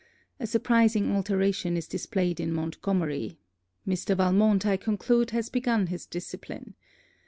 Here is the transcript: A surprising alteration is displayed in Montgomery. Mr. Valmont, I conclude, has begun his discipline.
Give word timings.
A 0.39 0.47
surprising 0.47 1.11
alteration 1.11 1.77
is 1.77 1.87
displayed 1.87 2.39
in 2.39 2.51
Montgomery. 2.51 3.37
Mr. 3.87 4.17
Valmont, 4.17 4.65
I 4.65 4.75
conclude, 4.75 5.29
has 5.29 5.51
begun 5.51 5.85
his 5.85 6.07
discipline. 6.07 6.73